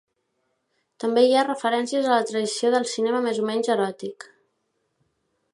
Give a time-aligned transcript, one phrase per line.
[1.03, 4.31] També hi ha referències a la tradició del cinema més o menys eròtic.